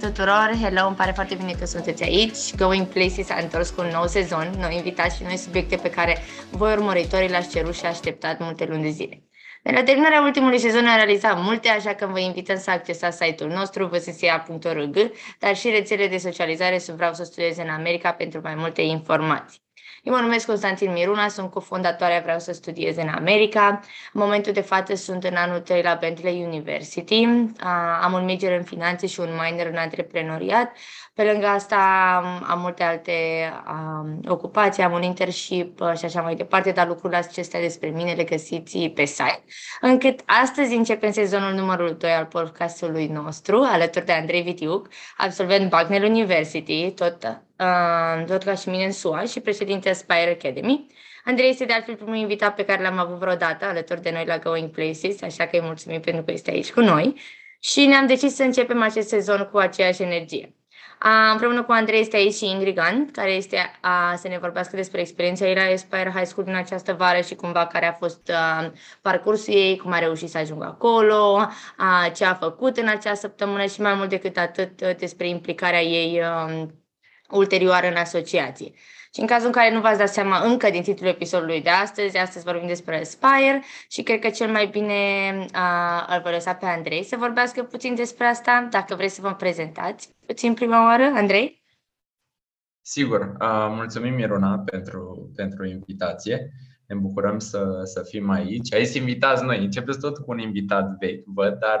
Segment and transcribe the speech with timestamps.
[0.00, 0.50] tuturor!
[0.62, 2.54] Hello, îmi pare foarte bine că sunteți aici.
[2.56, 6.18] Going Places a întors cu un nou sezon, noi invitați și noi subiecte pe care
[6.50, 9.22] voi urmăritorii le-ați cerut și așteptat multe luni de zile.
[9.62, 13.50] De la terminarea ultimului sezon am realizat multe, așa că vă invităm să accesați site-ul
[13.50, 18.54] nostru vssia.org, dar și rețele de socializare sub Vreau să studiez în America pentru mai
[18.54, 19.61] multe informații.
[20.02, 23.80] Eu mă numesc Constantin Miruna, sunt cofondatoarea Vreau să studiez în America.
[24.12, 27.24] În momentul de față sunt în anul 3 la Bentley University.
[28.02, 30.76] Am un major în finanțe și un minor în antreprenoriat.
[31.14, 31.76] Pe lângă asta
[32.48, 33.12] am multe alte
[33.68, 38.24] um, ocupații, am un internship și așa mai departe, dar lucrurile acestea despre mine le
[38.24, 39.44] găsiți pe site.
[39.80, 46.04] Încât astăzi începem sezonul numărul 2 al podcastului nostru, alături de Andrei Vitiuc, absolvent Bucknell
[46.04, 47.51] University, tot Uh,
[48.26, 50.86] tot ca și mine în SUA și președinte Aspire Academy.
[51.24, 54.38] Andrei este de altfel primul invitat pe care l-am avut vreodată alături de noi la
[54.38, 57.20] Going Places, așa că îi mulțumim pentru că este aici cu noi
[57.60, 60.54] și ne-am decis să începem acest sezon cu aceeași energie.
[61.04, 64.76] Uh, împreună cu Andrei este aici și Ingrid Gant, care este a, să ne vorbească
[64.76, 68.28] despre experiența ei la Aspire High School din această vară și cumva care a fost
[68.28, 73.14] uh, parcursul ei, cum a reușit să ajungă acolo, uh, ce a făcut în acea
[73.14, 76.62] săptămână și mai mult decât atât uh, despre implicarea ei uh,
[77.32, 78.72] ulterioară în asociație.
[79.14, 82.16] Și în cazul în care nu v-ați dat seama încă din titlul episodului de astăzi,
[82.16, 84.94] astăzi vorbim despre Aspire și cred că cel mai bine
[85.54, 89.34] uh, îl voi lăsa pe Andrei să vorbească puțin despre asta, dacă vreți să vă
[89.34, 91.62] prezentați puțin prima oară, Andrei?
[92.80, 96.50] Sigur, uh, mulțumim Miruna pentru, pentru invitație.
[96.86, 98.74] Ne bucurăm să, să fim aici.
[98.74, 99.64] Aici invitați noi.
[99.64, 101.80] Începeți tot cu un invitat vechi, văd, dar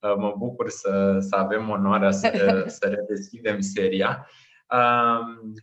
[0.00, 4.26] uh, mă bucur să, să avem onoarea să, să redeschidem seria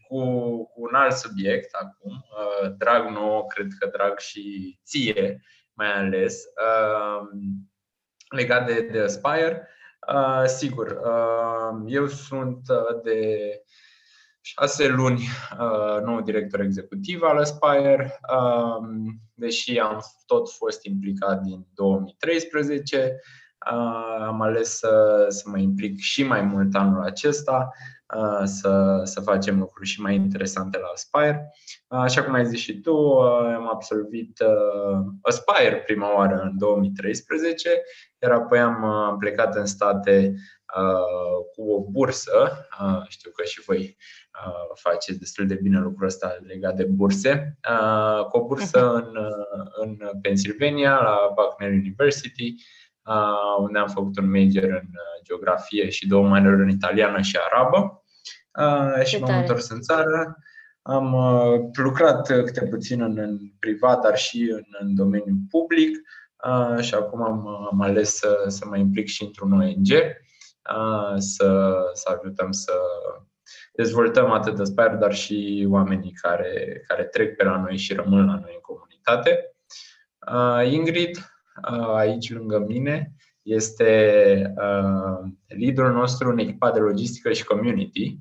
[0.07, 0.19] cu,
[0.63, 5.41] cu un alt subiect acum, uh, drag nouă, cred că drag și ție
[5.73, 6.43] mai ales,
[8.29, 9.67] legat de, de Aspire.
[10.13, 12.61] Uh, sigur, uh, eu sunt
[13.03, 13.39] de
[14.41, 15.27] șase luni
[16.03, 18.19] nou director executiv al Aspire,
[19.33, 23.19] deși am tot fost implicat din 2013,
[24.27, 27.69] am ales să, să mă implic și mai mult anul acesta
[28.43, 31.53] să, să facem lucruri și mai interesante la Aspire.
[31.87, 32.95] Așa cum ai zis și tu,
[33.55, 34.37] am absolvit
[35.21, 37.69] Aspire prima oară în 2013,
[38.21, 40.35] iar apoi am plecat în state
[41.55, 42.67] cu o bursă.
[43.07, 43.97] Știu că și voi
[44.73, 47.57] faceți destul de bine lucrul ăsta legat de burse.
[48.29, 49.17] Cu o bursă mhm.
[49.81, 52.55] în, în Pennsylvania, la Bucknell University,
[53.59, 54.87] unde am făcut un major în
[55.23, 58.03] geografie și două minor în italiană și arabă
[59.03, 60.37] și m-am întors în țară.
[60.81, 65.97] Am uh, lucrat câte puțin în, în privat, dar și în, în domeniul public
[66.79, 69.87] și acum am, am ales să, să mă implic și într-un ONG,
[71.17, 72.73] să, să ajutăm să
[73.73, 78.39] dezvoltăm atât Aspire, dar și oamenii care, care trec pe la noi și rămân la
[78.41, 79.55] noi în comunitate.
[80.71, 81.17] Ingrid,
[81.95, 84.53] aici lângă mine, este
[85.47, 88.19] liderul nostru în echipa de logistică și community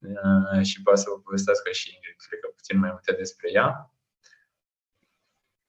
[0.00, 3.92] Uh, și poate să vă povestească și Ingrid, cred că puțin mai multe despre ea.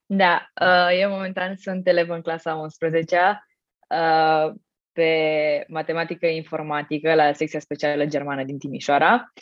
[0.06, 3.46] Da, uh, eu momentan sunt elev în clasa 11
[3.90, 4.54] uh,
[4.92, 9.34] pe matematică informatică la secția specială germană din Timișoara.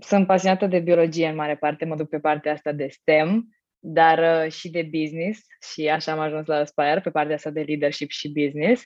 [0.00, 4.50] Sunt pasionată de biologie în mare parte, mă duc pe partea asta de STEM, dar
[4.50, 5.40] și de business
[5.72, 8.82] și așa am ajuns la Aspire pe partea asta de leadership și business.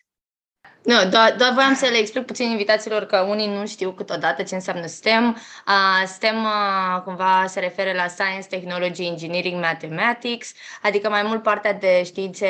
[0.85, 4.55] Nu, doar, doar voiam să le explic puțin invitațiilor că unii nu știu câteodată ce
[4.55, 5.29] înseamnă STEM.
[5.67, 11.73] Uh, STEM uh, cumva se referă la Science, Technology, Engineering, Mathematics, adică mai mult partea
[11.73, 12.49] de științe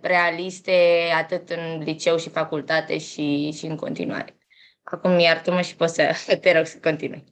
[0.00, 0.72] realiste,
[1.16, 4.36] atât în liceu și facultate și, și în continuare.
[4.82, 7.24] Acum iartă-mă și poți să te rog să continui.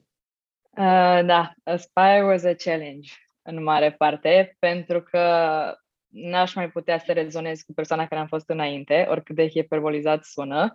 [0.69, 3.11] Uh, da, Aspire was a challenge
[3.41, 5.73] în mare parte, pentru că
[6.07, 10.71] n-aș mai putea să rezonez cu persoana care am fost înainte, oricât de hiperbolizat sună.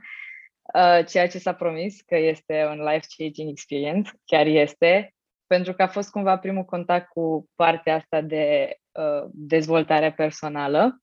[0.75, 5.15] Uh, ceea ce s-a promis că este un life-changing experience, chiar este,
[5.47, 11.03] pentru că a fost cumva primul contact cu partea asta de uh, dezvoltare personală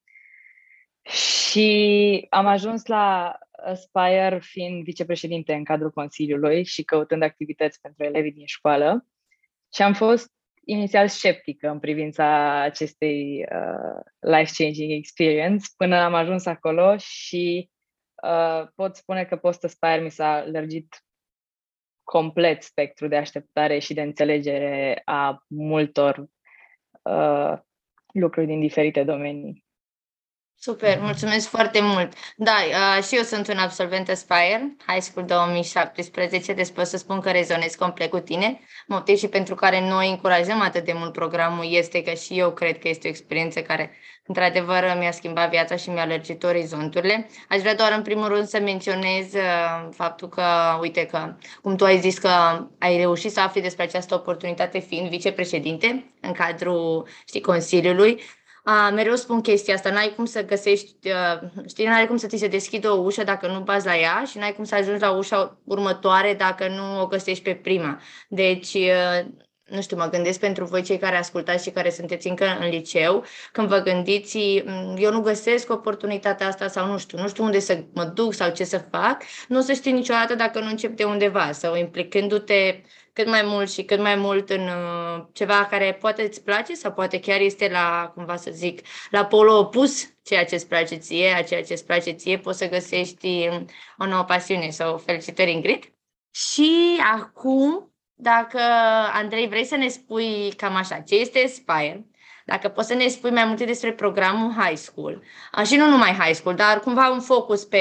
[1.01, 8.31] și am ajuns la Aspire fiind vicepreședinte în cadrul Consiliului și căutând activități pentru elevii
[8.31, 9.05] din școală
[9.73, 10.31] și am fost
[10.65, 17.69] inițial sceptică în privința acestei uh, life-changing experience până am ajuns acolo și
[18.23, 21.03] uh, pot spune că Post Aspire mi s-a lărgit
[22.03, 26.25] complet spectru de așteptare și de înțelegere a multor
[27.01, 27.53] uh,
[28.13, 29.60] lucruri din diferite domenii.
[30.63, 32.13] Super, mulțumesc foarte mult.
[32.35, 37.19] Da, uh, și eu sunt un absolvent Aspire, High School 2017, deci pot să spun
[37.19, 38.59] că rezonez complet cu tine.
[38.87, 42.79] Motiv și pentru care noi încurajăm atât de mult programul este că și eu cred
[42.79, 43.91] că este o experiență care,
[44.25, 47.29] într-adevăr, mi-a schimbat viața și mi-a lărgit orizonturile.
[47.49, 50.43] Aș vrea doar, în primul rând, să menționez uh, faptul că,
[50.81, 52.29] uite, că, cum tu ai zis că
[52.79, 58.21] ai reușit să afli despre această oportunitate fiind vicepreședinte în cadrul, știi, Consiliului,
[58.63, 62.37] a, mereu spun chestia asta, n-ai cum să găsești, uh, știi, n-ai cum să ți
[62.37, 65.11] se deschidă o ușă dacă nu bazi la ea și n-ai cum să ajungi la
[65.11, 68.01] ușa următoare dacă nu o găsești pe prima.
[68.29, 69.25] Deci, uh,
[69.71, 73.23] nu știu, mă gândesc pentru voi cei care ascultați și care sunteți încă în liceu,
[73.51, 74.63] când vă gândiți,
[74.97, 78.51] eu nu găsesc oportunitatea asta sau nu știu, nu știu unde să mă duc sau
[78.51, 82.81] ce să fac, nu o să știi niciodată dacă nu începi de undeva sau implicându-te
[83.13, 86.91] cât mai mult și cât mai mult în uh, ceva care poate îți place sau
[86.91, 91.33] poate chiar este la, cumva să zic, la polul opus ceea ce îți place ție,
[91.33, 93.65] a ceea ce îți place ție, poți să găsești um,
[93.97, 95.93] o nouă pasiune sau felicitări, Ingrid.
[96.31, 97.90] Și acum,
[98.21, 98.59] dacă,
[99.13, 102.05] Andrei, vrei să ne spui cam așa, ce este Aspire,
[102.45, 105.23] dacă poți să ne spui mai multe despre programul high school,
[105.65, 107.79] și nu numai high school, dar cumva un focus pe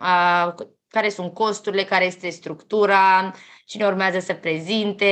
[0.00, 0.54] uh,
[0.90, 3.34] care sunt costurile, care este structura,
[3.64, 5.04] cine urmează să prezinte,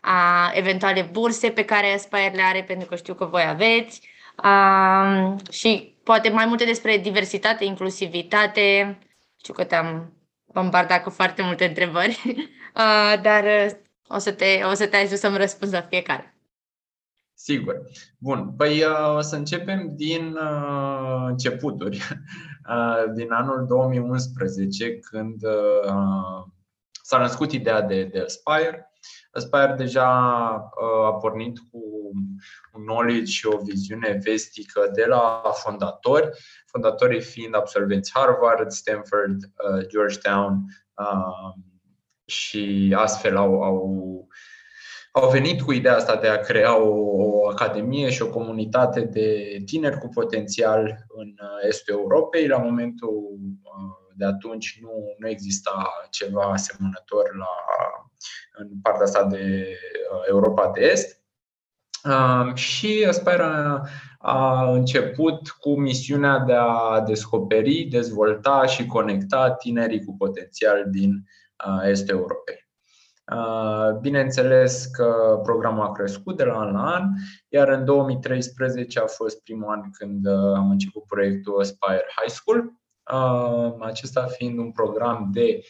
[0.00, 5.36] a, eventuale burse pe care Aspire le are, pentru că știu că voi aveți, a,
[5.50, 8.98] și poate mai multe despre diversitate, inclusivitate.
[9.38, 10.12] Știu că te-am
[10.54, 12.20] bombardat cu foarte multe întrebări,
[12.74, 13.44] a, dar
[14.08, 16.34] o să te, o să te ajut să-mi răspunzi la fiecare.
[17.34, 17.82] Sigur.
[18.18, 18.54] Bun.
[18.56, 18.84] Păi
[19.16, 21.98] o să începem din uh, începuturi,
[22.70, 26.44] uh, din anul 2011, când uh,
[27.02, 28.92] s-a născut ideea de, de Aspire.
[29.32, 30.08] Aspire deja
[30.80, 32.10] uh, a pornit cu
[32.72, 36.28] un knowledge și o viziune vestică de la fondatori,
[36.66, 41.64] fondatorii fiind absolvenți Harvard, Stanford, uh, Georgetown uh,
[42.24, 44.28] și astfel au, au
[45.16, 49.58] au venit cu ideea asta de a crea o, o academie și o comunitate de
[49.64, 51.34] tineri cu potențial în
[51.68, 52.46] estul Europei.
[52.46, 53.38] La momentul
[54.16, 57.46] de atunci nu, nu exista ceva asemănător la,
[58.58, 59.66] în partea asta de
[60.12, 61.22] uh, Europa de Est.
[62.04, 63.82] Um, și Aspira
[64.18, 71.43] a început cu misiunea de a descoperi, dezvolta și conecta tinerii cu potențial din uh,
[71.82, 72.64] Estul Europei.
[73.32, 77.08] Uh, bineînțeles că programul a crescut de la an la an,
[77.48, 82.72] iar în 2013 a fost primul an când am început proiectul Aspire High School,
[83.80, 85.60] acesta fiind un program de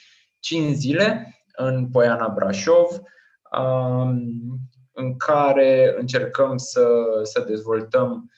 [0.40, 2.88] 5 zile în Poiana Brașov,
[4.92, 6.86] în care încercăm să,
[7.22, 8.30] să dezvoltăm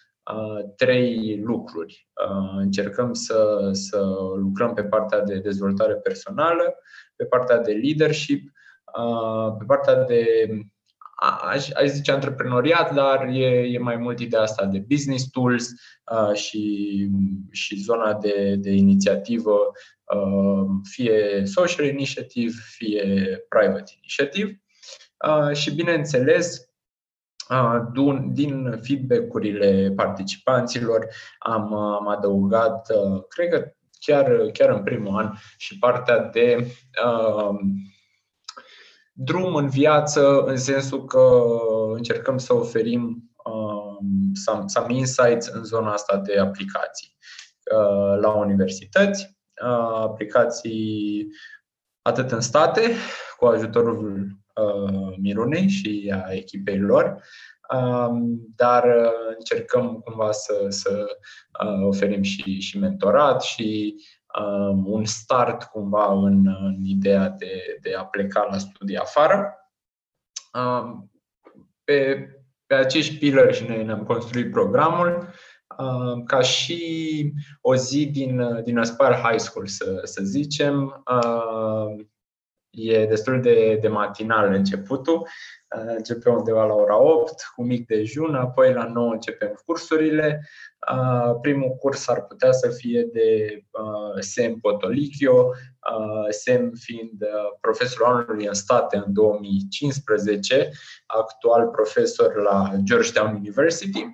[0.76, 2.08] trei lucruri.
[2.56, 4.06] Încercăm să, să
[4.36, 6.78] lucrăm pe partea de dezvoltare personală,
[7.16, 8.50] pe partea de leadership,
[9.58, 10.48] pe partea de
[11.50, 15.70] aș, aș zice antreprenoriat, dar e, e mai mult ideea asta de business tools
[16.12, 17.08] uh, și,
[17.50, 19.58] și zona de, de inițiativă,
[20.14, 24.62] uh, fie social initiative, fie private initiative.
[25.28, 26.70] Uh, și bineînțeles,
[27.50, 31.06] uh, din feedback-urile participanților
[31.38, 36.66] am, am adăugat, uh, cred că chiar, chiar în primul an, și partea de
[37.04, 37.58] uh,
[39.12, 41.46] drum în viață, în sensul că
[41.94, 47.16] încercăm să oferim um, some, some insights în zona asta de aplicații
[47.72, 51.26] uh, la universități, uh, aplicații
[52.02, 52.90] atât în state,
[53.36, 57.22] cu ajutorul uh, Mirunei și a echipei lor, um,
[58.56, 58.84] dar
[59.36, 61.06] încercăm cumva să, să
[61.82, 63.94] oferim și, și mentorat și
[64.40, 69.54] um, un start cumva în, în ideea de, de a pleca la studii afară.
[70.52, 71.10] Um,
[71.84, 72.28] pe,
[72.66, 75.28] pe acești pilări și noi ne-am construit programul
[75.78, 81.02] um, ca și o zi din, din Aspire High School, să, să zicem.
[82.76, 85.28] Um, e destul de, de matinal începutul.
[85.68, 90.48] Începem undeva la ora 8 cu mic dejun, apoi la 9 începem cursurile.
[91.40, 93.60] Primul curs ar putea să fie de
[94.18, 95.50] Sem Potolichio,
[96.30, 97.24] Sem fiind
[97.60, 100.70] profesorul anului în state în 2015,
[101.06, 104.06] actual profesor la Georgetown University.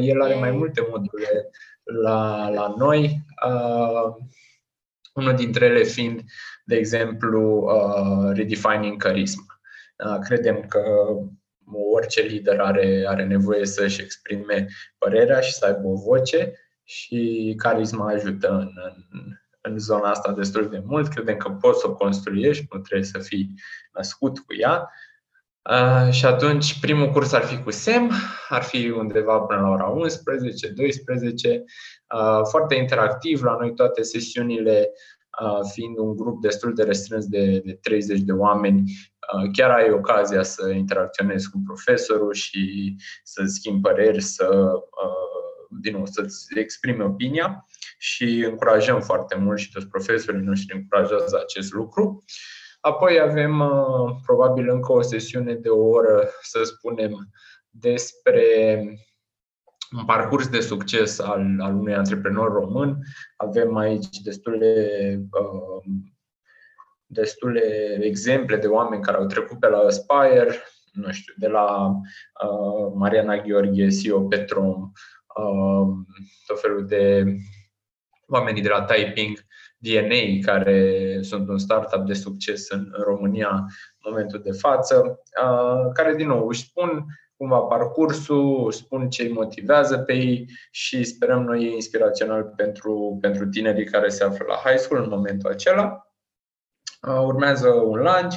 [0.00, 1.50] El are mai multe module
[1.82, 3.24] la, la noi,
[5.18, 6.22] unul dintre ele fiind,
[6.64, 7.68] de exemplu,
[8.32, 9.60] Redefining Charisma.
[10.20, 10.82] Credem că
[11.94, 14.66] orice lider are, are nevoie să-și exprime
[14.98, 18.70] părerea și să aibă o voce și carisma ajută în,
[19.10, 21.08] în, în zona asta destul de mult.
[21.08, 23.54] Credem că poți să o construiești, nu trebuie să fii
[23.92, 24.90] născut cu ea.
[25.68, 28.10] Uh, și atunci primul curs ar fi cu SEM,
[28.48, 31.64] ar fi undeva până la ora 11, 12,
[32.14, 33.42] uh, foarte interactiv.
[33.42, 34.90] La noi toate sesiunile
[35.72, 38.82] fiind un grup destul de restrâns de, de 30 de oameni,
[39.52, 44.72] chiar ai ocazia să interacționezi cu profesorul și să schimbi păreri, să,
[45.80, 47.66] din nou, să-ți exprimi opinia
[47.98, 52.24] și încurajăm foarte mult și toți profesorii noștri încurajează acest lucru.
[52.88, 53.62] Apoi avem
[54.26, 57.28] probabil încă o sesiune de o oră, să spunem,
[57.70, 58.78] despre
[59.96, 62.98] un parcurs de succes al, al unui antreprenor român.
[63.36, 65.82] Avem aici destule, uh,
[67.06, 72.92] destule exemple de oameni care au trecut pe la Aspire, nu știu, de la uh,
[72.94, 74.92] Mariana Gheorghe, CEO Petrom,
[75.36, 75.88] uh,
[76.46, 77.24] tot felul de
[78.28, 79.46] oamenii de la Typing,
[79.78, 83.50] DNA, care sunt un startup de succes în România
[83.98, 87.06] în momentul de față, uh, care, din nou, își spun
[87.38, 93.48] cumva parcursul, spun ce îi motivează pe ei și sperăm noi e inspirațional pentru, pentru
[93.48, 96.06] tinerii care se află la high school în momentul acela.
[97.08, 98.34] Uh, urmează un lunch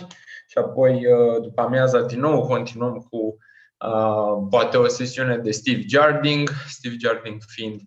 [0.47, 3.37] și apoi uh, după amiaza din nou continuăm cu
[3.85, 7.81] uh, poate o sesiune de Steve Jarding, Steve Jarding fiind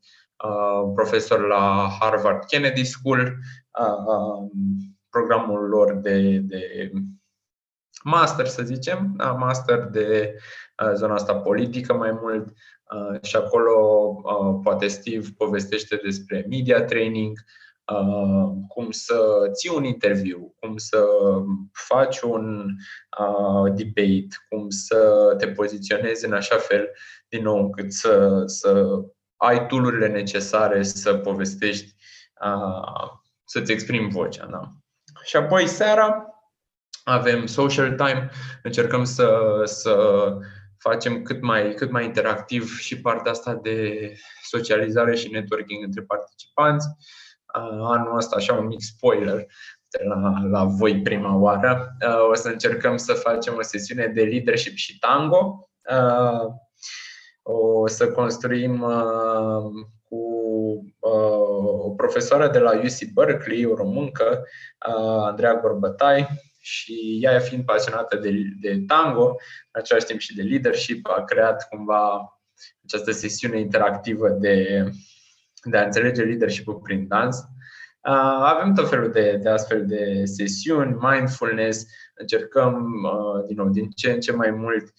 [0.94, 4.50] profesor la Harvard Kennedy School, um,
[5.10, 6.90] programul lor de, de
[8.04, 10.34] master, să zicem, da, master de
[10.82, 13.72] Uh, zona asta politică mai mult uh, și acolo
[14.22, 17.38] uh, poate Steve povestește despre media training,
[18.68, 21.04] cum să ții un interviu, cum să
[21.72, 22.74] faci un
[23.74, 26.88] debate, cum să te poziționezi în așa fel,
[27.28, 29.00] din nou, încât să, să
[29.36, 31.94] ai tool necesare să povestești,
[33.44, 34.46] să-ți exprimi vocea.
[34.46, 34.60] Da?
[35.24, 36.26] Și apoi seara
[37.04, 38.30] avem social time,
[38.62, 40.26] încercăm să, să
[40.78, 44.12] facem cât mai, cât mai interactiv și partea asta de
[44.42, 46.86] socializare și networking între participanți.
[47.80, 49.46] Anul ăsta, așa un mic spoiler,
[50.04, 51.96] la, la voi prima oară,
[52.30, 55.68] o să încercăm să facem o sesiune de leadership și tango.
[57.46, 58.84] O să construim
[60.08, 60.20] cu
[61.00, 64.44] o profesoară de la UC Berkeley, o româncă,
[65.26, 66.28] Andreea Gorbătai,
[66.60, 69.28] și ea, fiind pasionată de, de tango,
[69.72, 72.38] în același timp și de leadership, a creat cumva
[72.84, 74.88] această sesiune interactivă de,
[75.64, 77.36] de a înțelege leadership-ul prin dans.
[77.36, 83.06] Uh, avem tot felul de, de astfel de sesiuni, mindfulness, încercăm
[83.46, 84.92] din nou, din ce în ce mai mult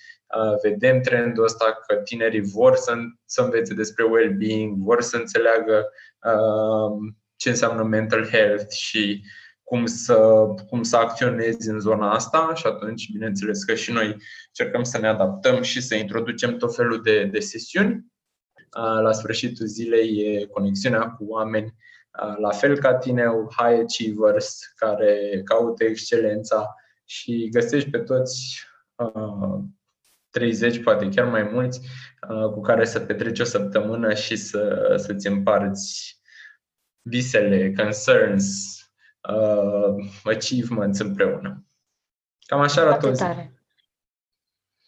[0.62, 2.93] vedem trendul ăsta că tinerii vor să,
[3.25, 5.89] să învețe despre well-being, vor să înțeleagă
[7.36, 9.24] ce înseamnă mental health și
[9.63, 14.17] cum să, cum să acționezi în zona asta și atunci, bineînțeles că și noi
[14.48, 18.05] încercăm să ne adaptăm și să introducem tot felul de, de sesiuni.
[19.01, 21.75] La sfârșitul zilei e conexiunea cu oameni
[22.38, 23.24] la fel ca tine,
[23.57, 28.65] high achievers care caută excelența și găsești pe toți
[30.29, 31.81] 30, poate chiar mai mulți,
[32.53, 36.19] cu care să petreci o săptămână și să, să-ți împarți
[37.01, 38.75] visele, concerns,
[39.29, 41.65] uh, achievements împreună.
[42.45, 43.54] Cam așa arată tare.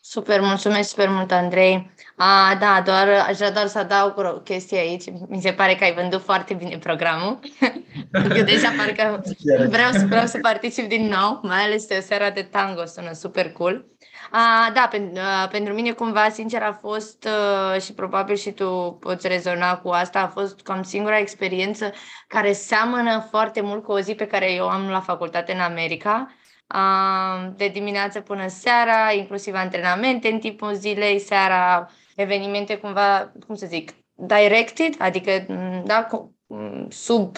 [0.10, 1.92] Super, mulțumesc super mult, Andrei.
[2.16, 5.04] A, da, doar, aș vrea doar să adaug o chestie aici.
[5.28, 7.40] Mi se pare că ai vândut foarte bine programul.
[8.38, 9.24] Eu deja parcă
[9.70, 13.86] vreau, vreau să particip din nou, mai ales seara de tango, sună super cool.
[14.32, 18.98] A, da, pen, a, pentru mine cumva, sincer, a fost uh, și probabil și tu
[19.00, 21.92] poți rezona cu asta, a fost cam singura experiență
[22.28, 26.12] care seamănă foarte mult cu o zi pe care eu am la facultate în America,
[26.12, 26.32] a,
[27.56, 33.92] de dimineață până seara, inclusiv antrenamente în timpul zilei, seara evenimente cumva, cum să zic,
[34.14, 35.32] directed, adică
[35.86, 36.08] da,
[36.90, 37.38] sub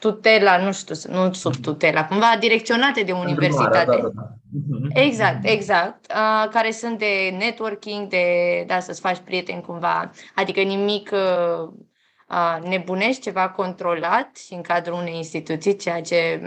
[0.00, 3.84] tutela, nu știu, nu sub tutela, cumva direcționate de universitate.
[3.84, 4.36] Da, da, da.
[4.52, 4.90] Mhm.
[4.94, 6.06] Exact, exact.
[6.10, 8.24] Uh, care sunt de networking, de
[8.66, 11.68] da, să-ți faci prieteni cumva, adică nimic uh,
[12.28, 16.40] uh, nebunești, ceva controlat și în cadrul unei instituții, ceea ce,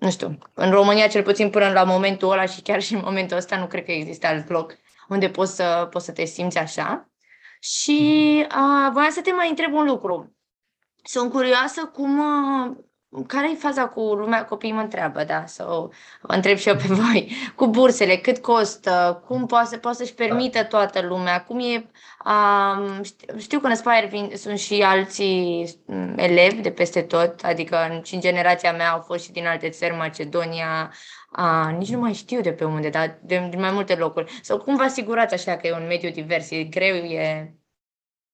[0.00, 3.36] nu știu, în România cel puțin până la momentul ăla și chiar și în momentul
[3.36, 4.76] ăsta nu cred că există alt loc
[5.08, 7.10] unde poți să, poți să te simți așa.
[7.60, 7.98] Și
[8.44, 10.36] uh, voiam să te mai întreb un lucru.
[11.02, 12.76] Sunt curioasă cum, uh,
[13.26, 14.44] care e faza cu lumea?
[14.44, 19.22] Copiii mă întreabă, da, sau vă întreb și eu pe voi, cu bursele, cât costă,
[19.26, 21.90] cum poate, poate să-și permită toată lumea, cum e,
[22.24, 27.40] um, știu, știu că în Aspire vin, sunt și alții mm, elevi de peste tot,
[27.40, 30.92] adică și în generația mea au fost și din alte țări, Macedonia,
[31.30, 34.40] a, nici nu mai știu de pe unde, dar de, din mai multe locuri.
[34.42, 36.50] Sau cum vă asigurați așa că e un mediu divers?
[36.50, 37.54] E greu, e...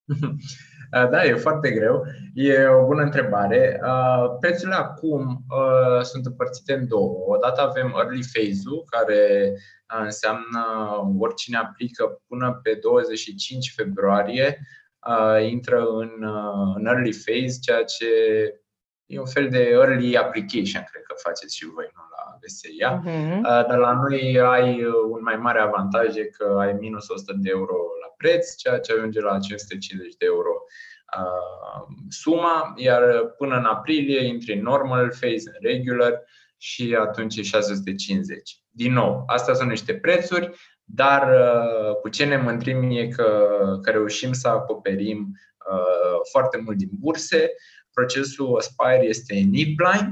[0.90, 2.04] Da, e foarte greu.
[2.34, 3.80] E o bună întrebare.
[4.40, 5.44] Prețurile acum
[6.02, 7.24] sunt împărțite în două.
[7.26, 9.52] Odată avem early phase-ul, care
[10.04, 10.64] înseamnă
[11.18, 14.58] oricine aplică până pe 25 februarie
[15.48, 16.10] intră în,
[16.76, 18.06] în early phase, ceea ce
[19.06, 22.02] e un fel de early application, cred că faceți și voi, nu
[22.46, 23.02] la VSIA.
[23.04, 23.40] Uh-huh.
[23.42, 28.14] Dar la noi ai un mai mare avantaj, că ai minus 100 de euro la
[28.16, 30.50] preț, ceea ce ajunge la 550 de euro
[31.18, 33.02] uh, suma, iar
[33.38, 36.22] până în aprilie intri în normal phase, în regular
[36.56, 38.60] și atunci e 650.
[38.70, 40.50] Din nou, astea sunt niște prețuri,
[40.84, 43.48] dar uh, cu ce ne mândrim e că,
[43.82, 45.32] că reușim să acoperim
[45.70, 47.50] uh, foarte mult din burse.
[47.92, 50.08] Procesul Aspire este NIP-blind,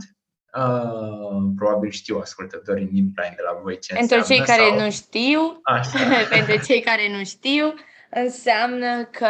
[0.57, 4.85] Uh, probabil știu ascultătorii NIP-blind de la voi ce Pentru înseamnă, cei care sau...
[4.85, 5.61] nu știu,
[6.37, 7.75] pentru cei care nu știu,
[8.15, 9.27] înseamnă că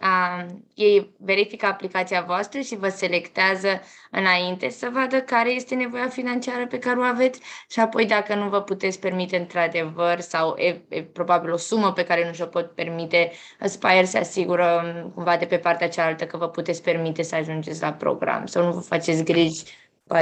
[0.00, 3.80] a, ei verifică aplicația voastră și vă selectează
[4.10, 8.48] înainte să vadă care este nevoia financiară pe care o aveți și apoi dacă nu
[8.48, 12.70] vă puteți permite într-adevăr sau e, e probabil o sumă pe care nu și-o pot
[12.74, 14.82] permite, Aspire se asigură
[15.14, 18.72] cumva de pe partea cealaltă că vă puteți permite să ajungeți la program sau nu
[18.72, 19.64] vă faceți griji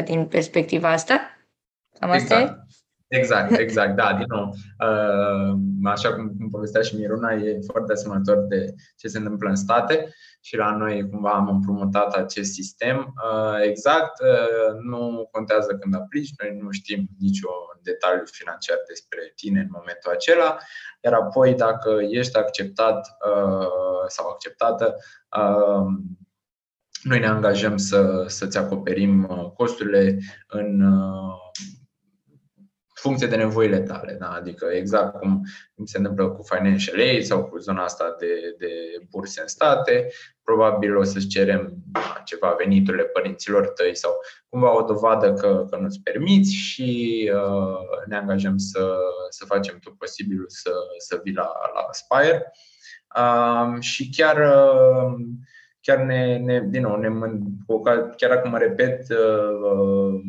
[0.04, 1.20] din perspectiva asta.
[1.98, 2.58] Cam asta exact.
[2.58, 2.70] e?
[3.10, 4.48] Exact, exact, da, din nou.
[4.88, 10.14] Uh, așa cum povestea și Miruna, e foarte asemănător de ce se întâmplă în state
[10.40, 12.98] și la noi cumva am împrumutat acest sistem.
[12.98, 17.50] Uh, exact, uh, nu contează când aplici, noi nu știm niciun
[17.82, 20.58] detaliu financiar despre tine în momentul acela,
[21.04, 23.16] iar apoi dacă ești acceptat
[24.06, 24.96] sau acceptată,
[27.02, 30.82] noi ne angajăm să, să-ți acoperim costurile în
[33.00, 34.16] funcție de nevoile tale.
[34.20, 34.28] Da?
[34.28, 35.42] Adică exact cum,
[35.74, 38.72] cum se întâmplă cu financial aid sau cu zona asta de, de
[39.10, 40.08] burse în state,
[40.42, 41.74] probabil o să-ți cerem
[42.24, 44.12] ceva veniturile părinților tăi sau
[44.48, 48.96] cumva o dovadă că, că nu-ți permiți și uh, ne angajăm să,
[49.28, 52.52] să facem tot posibilul să, să vii la, la Aspire.
[53.16, 55.14] Uh, și chiar uh,
[55.80, 57.08] chiar ne, ne din nou, ne,
[58.16, 60.20] chiar acum mă repet, uh,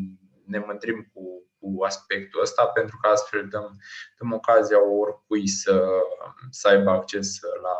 [0.46, 3.80] ne mândrim cu cu aspectul ăsta, pentru că astfel dăm,
[4.20, 5.84] dăm ocazia oricui să,
[6.50, 7.78] să aibă acces la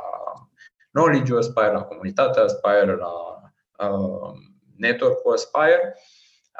[0.91, 3.13] knowledge Aspire, la comunitatea Aspire, la
[3.88, 4.31] uh,
[4.77, 5.97] network-ul Aspire.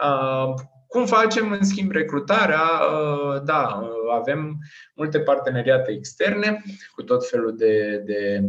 [0.04, 0.54] Uh,
[0.88, 2.66] cum facem, în schimb, recrutarea?
[2.94, 4.58] Uh, da, uh, avem
[4.96, 6.64] multe parteneriate externe
[6.96, 8.42] cu tot felul de, de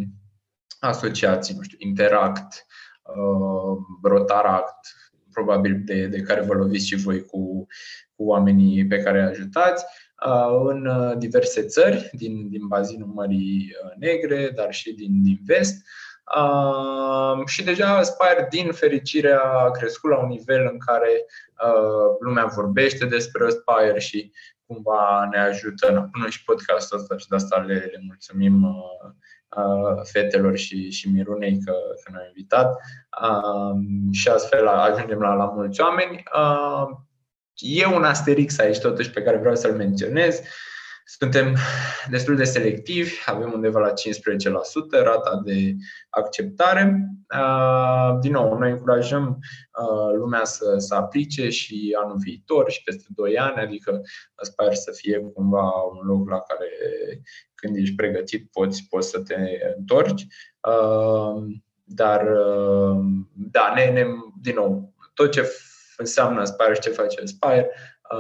[0.83, 2.67] asociații, nu știu, Interact,
[3.03, 4.97] uh, Rotaract,
[5.33, 7.67] probabil de, de care vă loviți și voi cu,
[8.17, 9.85] cu oamenii pe care îi ajutați,
[10.65, 15.85] în diverse țări din, din bazinul Mării Negre, dar și din, din vest.
[16.37, 21.25] Uh, și deja Spire, din fericire, a crescut la un nivel în care
[21.67, 24.33] uh, lumea vorbește despre Spire și
[24.67, 29.11] cumva ne ajută în până și podcastul ăsta și de asta le, le mulțumim uh,
[30.13, 31.73] fetelor și, și Mirunei că,
[32.05, 32.77] că ne-au invitat
[34.13, 36.23] și astfel ajungem la, la mulți oameni.
[37.55, 40.41] E un asterix aici totuși pe care vreau să-l menționez.
[41.19, 41.57] Suntem
[42.11, 45.75] destul de selectivi, avem undeva la 15% rata de
[46.11, 47.09] acceptare.
[48.21, 49.39] Din nou, noi încurajăm
[50.17, 54.01] lumea să, să aplice și anul viitor și peste 2 ani, adică
[54.43, 56.69] sper să fie cumva un loc la care
[57.55, 59.37] când ești pregătit poți, poți să te
[59.77, 60.27] întorci.
[61.85, 62.27] Dar,
[63.33, 64.05] da, ne, ne,
[64.41, 65.51] din nou, tot ce
[65.97, 67.71] înseamnă Aspire și ce face Aspire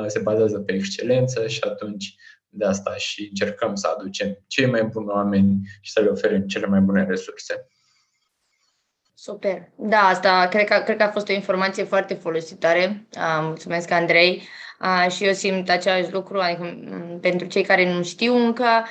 [0.06, 2.14] se bazează pe excelență și atunci
[2.54, 6.66] de asta și încercăm să aducem cei mai buni oameni și să le oferim cele
[6.66, 7.66] mai bune resurse.
[9.14, 9.68] Super.
[9.76, 13.06] Da, asta cred că, cred că a fost o informație foarte folositoare.
[13.40, 14.42] mulțumesc, Andrei.
[15.08, 16.78] și eu simt același lucru, adică
[17.20, 18.86] pentru cei care nu știu încă,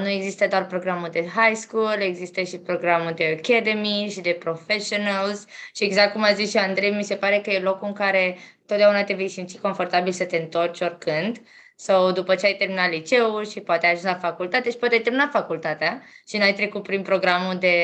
[0.00, 5.44] nu există doar programul de high school, există și programul de academy și de professionals
[5.74, 8.38] și exact cum a zis și Andrei, mi se pare că e locul în care
[8.66, 11.40] totdeauna te vei simți confortabil să te întorci oricând
[11.78, 15.00] sau după ce ai terminat liceul și poate ai ajuns la facultate și poate ai
[15.00, 17.76] terminat facultatea și n-ai trecut prin programul de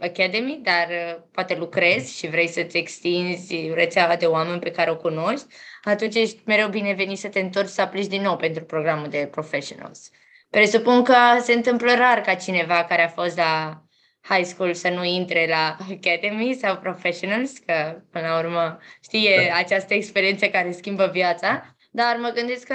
[0.00, 4.96] Academy, dar uh, poate lucrezi și vrei să-ți extinzi rețeaua de oameni pe care o
[4.96, 5.46] cunoști,
[5.82, 10.10] atunci ești mereu binevenit să te întorci să aplici din nou pentru programul de Professionals.
[10.50, 13.82] Presupun că se întâmplă rar ca cineva care a fost la
[14.22, 19.56] high school să nu intre la Academy sau Professionals, că până la urmă știe da.
[19.56, 22.74] această experiență care schimbă viața, dar mă gândesc că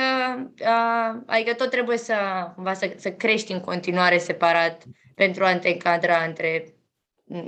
[0.59, 2.15] uh, adică tot trebuie să,
[2.73, 4.83] să, să crești în continuare separat
[5.15, 6.75] pentru a te încadra între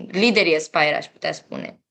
[0.08, 1.82] liderii Aspire, aș putea spune.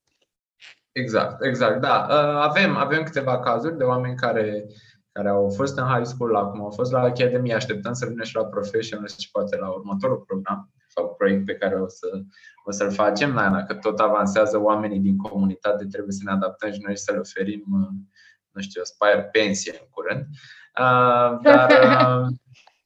[0.92, 2.04] Exact, exact, da.
[2.42, 4.66] Avem, avem câteva cazuri de oameni care,
[5.12, 8.34] care au fost în high school, acum au fost la Academy, așteptăm să vină și
[8.34, 12.06] la Professional și poate la următorul program sau proiect pe care o, să,
[12.64, 13.34] o să-l facem.
[13.34, 17.18] Da, că tot avansează oamenii din comunitate, trebuie să ne adaptăm și noi să le
[17.18, 17.64] oferim,
[18.56, 20.24] nu știu, Spire pensie în curând.
[20.80, 22.26] Uh, dar uh,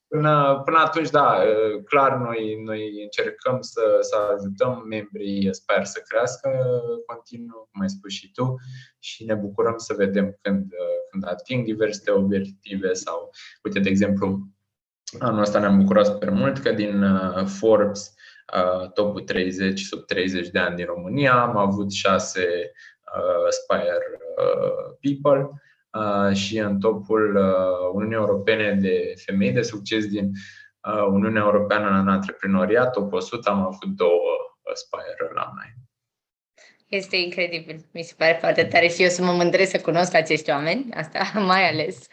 [0.09, 6.03] până, până atunci, da, uh, clar, noi, noi încercăm să, să ajutăm membrii Spire să
[6.09, 6.51] crească
[7.07, 8.55] continuu, cum ai spus și tu,
[8.99, 10.73] și ne bucurăm să vedem când,
[11.11, 13.31] când ating diverse obiective sau,
[13.63, 14.49] uite, de exemplu,
[15.19, 18.15] Anul ăsta ne-am bucurat super mult că din uh, Forbes
[18.55, 22.73] uh, topul 30 sub 30 de ani din România am avut șase
[23.17, 23.99] uh, Spire
[25.01, 25.51] People
[26.33, 27.37] și în topul
[27.93, 30.31] Uniunii Europene de femei de succes din
[31.11, 34.21] Uniunea Europeană în antreprenoriat, top 100, am avut două
[34.73, 35.75] Spire Alumni.
[36.89, 40.51] Este incredibil, mi se pare foarte tare și eu să mă mândresc să cunosc acești
[40.51, 42.07] oameni, asta mai ales.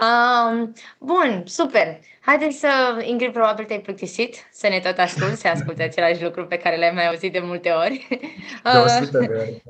[0.00, 2.00] Um, bun, super.
[2.20, 6.56] Haideți să, Ingrid, probabil te-ai plictisit să ne tot asculti, să asculti același lucru pe
[6.56, 8.06] care le-ai mai auzit de multe ori.
[8.08, 8.18] De
[9.10, 9.62] de ori.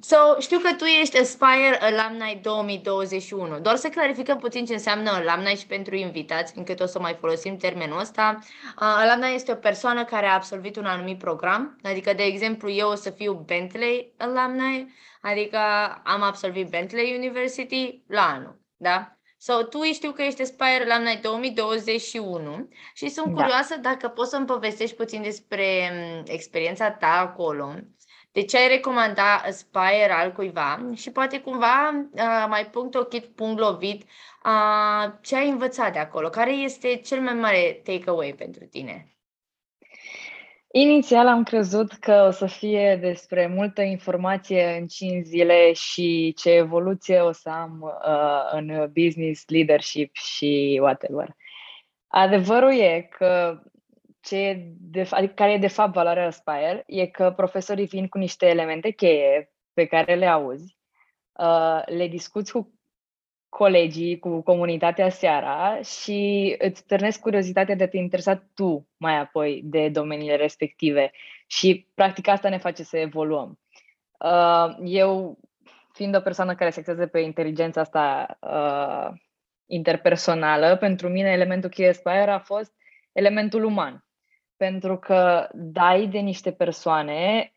[0.00, 3.58] So, știu că tu ești Aspire Alumni 2021.
[3.58, 7.56] Doar să clarificăm puțin ce înseamnă Alumni și pentru invitați, încât o să mai folosim
[7.56, 8.38] termenul ăsta.
[8.40, 12.88] Uh, alumni este o persoană care a absolvit un anumit program, adică, de exemplu, eu
[12.88, 15.58] o să fiu Bentley Alumni, adică
[16.04, 19.10] am absolvit Bentley University la anul, da?
[19.38, 23.42] So, tu știu că ești Aspire Alumni 2021 și sunt da.
[23.42, 27.74] curioasă dacă poți să-mi povestești puțin despre mm, experiența ta acolo
[28.36, 33.58] de ce ai recomanda Aspire al cuiva și poate cumva uh, mai punct ochit, punct
[33.58, 34.02] lovit,
[34.44, 36.28] uh, ce ai învățat de acolo?
[36.28, 39.16] Care este cel mai mare takeaway pentru tine?
[40.72, 46.50] Inițial am crezut că o să fie despre multă informație în 5 zile și ce
[46.50, 51.36] evoluție o să am uh, în business, leadership și whatever.
[52.06, 53.60] Adevărul e că
[54.26, 58.18] ce e de, adică care e de fapt valoarea Aspire e că profesorii vin cu
[58.18, 60.78] niște elemente cheie pe care le auzi,
[61.32, 62.74] uh, le discuți cu
[63.48, 69.60] colegii, cu comunitatea seara și îți târnesc curiozitatea de a te interesa tu mai apoi
[69.64, 71.10] de domeniile respective
[71.46, 73.58] și practic asta ne face să evoluăm.
[74.18, 75.38] Uh, eu,
[75.92, 79.18] fiind o persoană care se axează pe inteligența asta uh,
[79.66, 82.72] interpersonală, pentru mine elementul cheie Aspire a fost
[83.12, 84.05] elementul uman
[84.56, 87.50] pentru că dai de niște persoane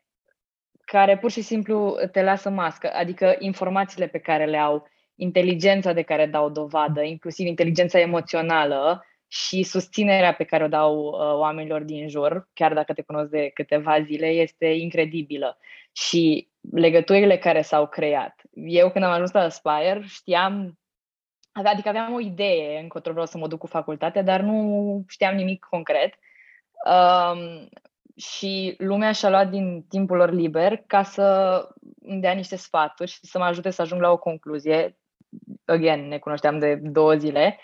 [0.84, 6.02] care pur și simplu te lasă mască, adică informațiile pe care le au, inteligența de
[6.02, 12.08] care dau dovadă, inclusiv inteligența emoțională și susținerea pe care o dau uh, oamenilor din
[12.08, 15.58] jur, chiar dacă te cunosc de câteva zile, este incredibilă.
[15.92, 18.40] Și legăturile care s-au creat.
[18.54, 20.78] Eu când am ajuns la Aspire știam,
[21.52, 25.66] adică aveam o idee încotro vreau să mă duc cu facultatea, dar nu știam nimic
[25.70, 26.14] concret.
[26.86, 27.68] Um,
[28.16, 31.68] și lumea și-a luat din timpul lor liber ca să
[32.02, 34.98] îmi dea niște sfaturi și să mă ajute să ajung la o concluzie.
[35.64, 37.58] Again, ne cunoșteam de două zile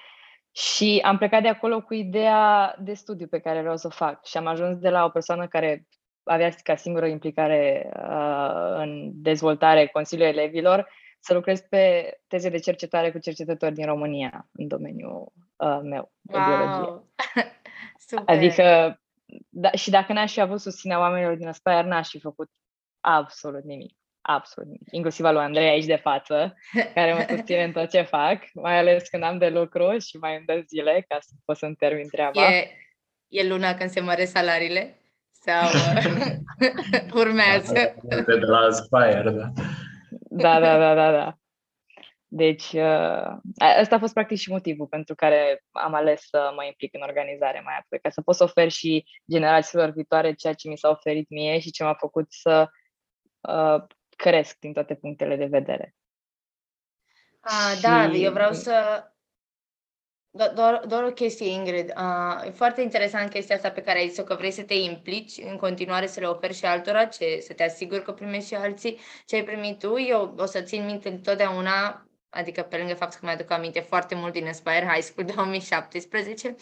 [0.53, 4.25] și am plecat de acolo cu ideea de studiu pe care vreau să o fac
[4.25, 5.87] și am ajuns de la o persoană care
[6.23, 10.89] avea ca singură implicare uh, în dezvoltare Consiliul Elevilor
[11.21, 16.37] să lucrez pe teze de cercetare cu cercetători din România în domeniul uh, meu de
[16.37, 16.47] wow.
[16.47, 17.03] biologie.
[18.09, 18.25] Super.
[18.27, 18.99] Adică
[19.49, 22.51] da, și dacă n-aș fi avut susținerea oamenilor din Aspire, n-aș fi făcut
[23.01, 23.97] absolut nimic.
[24.21, 24.89] Absolut nimic.
[24.91, 26.55] Inclusiv al lui Andrei aici de față,
[26.95, 30.37] care mă susține în tot ce fac, mai ales când am de lucru și mai
[30.37, 32.49] îmi dă zile ca să pot să-mi termin treaba.
[32.49, 32.71] E,
[33.29, 35.01] e luna când se măresc salariile?
[35.31, 35.69] Sau
[37.23, 37.95] urmează?
[38.27, 39.53] De la Aspire, da.
[40.31, 41.39] Da, da, da, da, da.
[42.29, 43.37] Deci, uh,
[43.81, 47.61] ăsta a fost practic și motivul pentru care am ales să mă implic în organizare
[47.65, 51.29] mai apoi, ca să pot să ofer și generațiilor viitoare ceea ce mi s-a oferit
[51.29, 52.69] mie și ce m-a făcut să
[53.41, 53.85] uh,
[54.17, 55.95] cresc din toate punctele de vedere.
[57.41, 59.05] Ah, da, eu vreau să
[60.55, 61.93] doar, doar o chestie, Ingrid.
[61.97, 65.39] Uh, e foarte interesant chestia asta pe care ai zis-o, că vrei să te implici
[65.51, 68.99] în continuare să le oferi și altora, ce, să te asiguri că primești și alții
[69.27, 69.99] ce ai primit tu.
[69.99, 72.06] Eu o să țin minte întotdeauna,
[72.37, 76.57] adică pe lângă faptul că mi-aduc aminte foarte mult din Aspire High School 2017,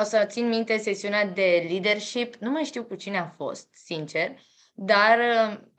[0.00, 4.32] o să țin minte sesiunea de leadership, nu mai știu cu cine a fost, sincer,
[4.74, 5.18] dar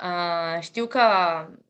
[0.03, 1.01] uh, știu că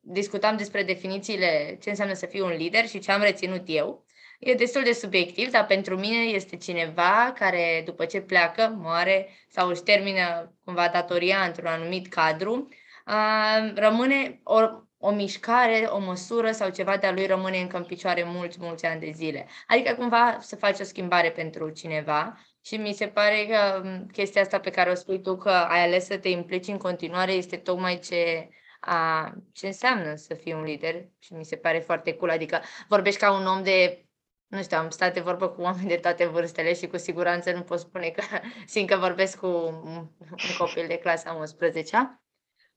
[0.01, 4.05] discutam despre definițiile ce înseamnă să fiu un lider și ce am reținut eu.
[4.39, 9.67] E destul de subiectiv, dar pentru mine este cineva care după ce pleacă, moare sau
[9.67, 12.69] își termină cumva datoria într-un anumit cadru,
[13.07, 14.59] uh, rămâne o,
[15.05, 18.99] o mișcare, o măsură sau ceva de-a lui rămâne încă în picioare mulți, mulți ani
[18.99, 19.47] de zile.
[19.67, 24.59] Adică cumva să faci o schimbare pentru cineva și mi se pare că chestia asta
[24.59, 27.99] pe care o spui tu, că ai ales să te implici în continuare, este tocmai
[27.99, 32.29] ce, a, ce înseamnă să fii un lider și mi se pare foarte cool.
[32.29, 34.05] Adică vorbești ca un om de
[34.47, 37.61] nu știu, am stat de vorbă cu oameni de toate vârstele și cu siguranță nu
[37.61, 38.23] pot spune că
[38.73, 40.09] simt că vorbesc cu un
[40.57, 42.21] copil de clasa 11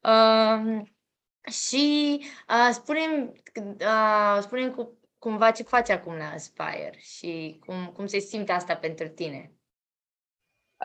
[0.01, 0.89] uh,
[1.51, 3.33] și uh, spunem,
[3.81, 8.77] uh, spunem cu, cumva ce faci acum la Aspire și cum, cum se simte asta
[8.77, 9.53] pentru tine.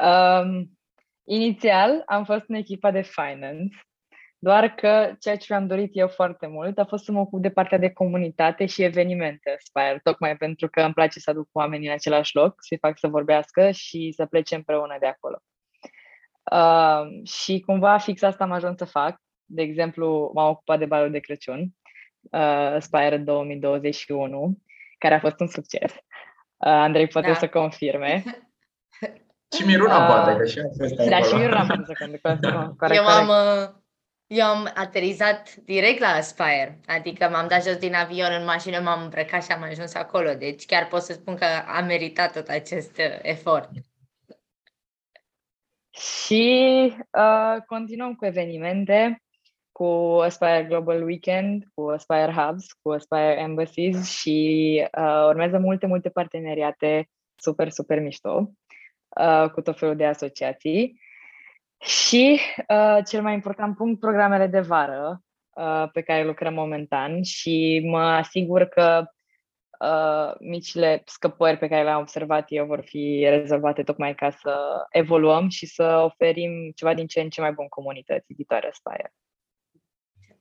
[0.03, 0.77] Um,
[1.23, 3.85] inițial am fost în echipa de finance
[4.43, 7.49] doar că ceea ce mi-am dorit eu foarte mult a fost să mă ocup de
[7.49, 11.93] partea de comunitate și evenimente Spire, tocmai pentru că îmi place să aduc oamenii în
[11.93, 15.41] același loc, să-i fac să vorbească și să plece împreună de acolo.
[16.51, 19.21] Uh, și cumva fix asta am ajuns să fac.
[19.45, 21.67] De exemplu, m-am ocupat de balul de Crăciun,
[22.19, 24.57] uh, Spire 2021,
[24.97, 25.91] care a fost un succes.
[25.93, 25.97] Uh,
[26.57, 27.33] Andrei poate da.
[27.33, 28.23] să confirme.
[29.55, 32.95] Și Miruna uh, poate, că și a fost Da, și Miruna poate să confirme.
[32.99, 33.81] Eu am, uh,
[34.27, 39.01] eu am aterizat direct la Aspire, adică m-am dat jos din avion în mașină, m-am
[39.01, 42.97] îmbrăcat și am ajuns acolo, deci chiar pot să spun că am meritat tot acest
[42.97, 43.69] uh, efort.
[45.89, 49.23] Și uh, continuăm cu evenimente,
[49.73, 56.09] cu Aspire Global Weekend, cu Aspire Hubs, cu Aspire Embassies și uh, urmează multe, multe
[56.09, 58.51] parteneriate super, super mișto
[59.19, 60.99] uh, cu tot felul de asociații.
[61.79, 65.21] Și uh, cel mai important punct, programele de vară
[65.55, 69.05] uh, pe care lucrăm momentan și mă asigur că
[69.79, 75.49] uh, micile scăpări pe care le-am observat eu vor fi rezolvate tocmai ca să evoluăm
[75.49, 79.13] și să oferim ceva din ce în ce mai bun comunității viitoare Aspire.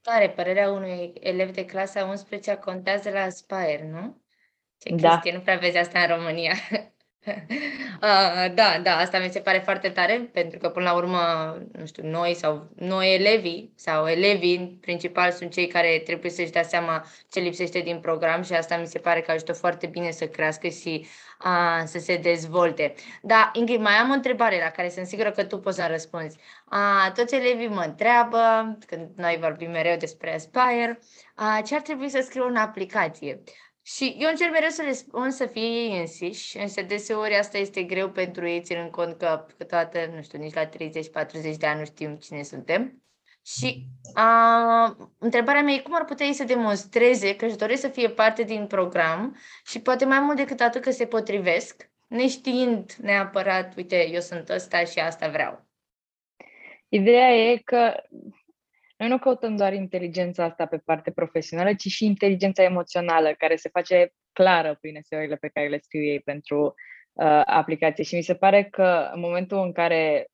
[0.03, 4.23] Tare, părerea unui elev de clasa 11 contează la Aspire, nu?
[4.79, 5.09] Ce da.
[5.09, 6.55] chestie, nu prea vezi asta în România.
[8.03, 11.19] Uh, da, da, asta mi se pare foarte tare, pentru că până la urmă,
[11.73, 16.51] nu știu, noi sau noi elevii sau elevii în principal sunt cei care trebuie să-și
[16.51, 20.11] dea seama ce lipsește din program și asta mi se pare că ajută foarte bine
[20.11, 21.07] să crească și
[21.45, 22.95] uh, să se dezvolte.
[23.23, 26.37] Da, Ingrid, mai am o întrebare la care sunt sigură că tu poți să răspunzi.
[26.73, 28.39] Uh, toți elevii mă întreabă,
[28.87, 30.99] când noi vorbim mereu despre Aspire,
[31.39, 33.43] uh, ce ar trebui să scriu în aplicație.
[33.85, 37.83] Și eu încerc mereu să le spun să fie ei însiși, însă deseori asta este
[37.83, 40.71] greu pentru ei, ținând cont că câteodată, nu știu, nici la 30-40
[41.59, 43.03] de ani nu știm cine suntem.
[43.45, 47.89] Și a, întrebarea mea e cum ar putea ei să demonstreze că își doresc să
[47.89, 53.77] fie parte din program și poate mai mult decât atât că se potrivesc, neștiind neapărat,
[53.77, 55.67] uite, eu sunt ăsta și asta vreau.
[56.89, 57.95] Ideea e că
[59.03, 63.69] noi nu căutăm doar inteligența asta pe parte profesională, ci și inteligența emoțională, care se
[63.69, 66.75] face clară prin eseorile pe care le scriu ei pentru
[67.13, 68.05] uh, aplicație.
[68.05, 70.27] Și mi se pare că în momentul în care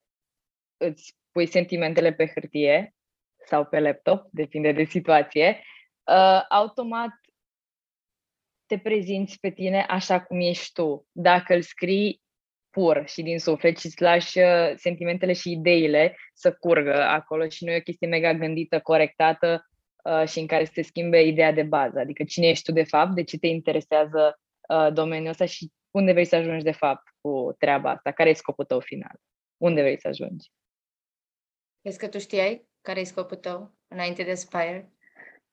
[0.76, 2.94] îți pui sentimentele pe hârtie
[3.46, 5.62] sau pe laptop, depinde de situație,
[6.04, 7.10] uh, automat
[8.66, 11.06] te prezinți pe tine așa cum ești tu.
[11.12, 12.22] Dacă îl scrii
[12.70, 17.64] pur și din suflet și îți lași uh, sentimentele și ideile să curgă acolo și
[17.64, 19.68] nu e o chestie mega gândită, corectată
[20.04, 21.98] uh, și în care să te schimbe ideea de bază.
[21.98, 26.12] Adică cine ești tu de fapt, de ce te interesează uh, domeniul ăsta și unde
[26.12, 29.14] vrei să ajungi de fapt cu treaba asta, care e scopul tău final,
[29.56, 30.50] unde vrei să ajungi.
[31.80, 34.92] Crezi că tu știai care e scopul tău înainte de Spire?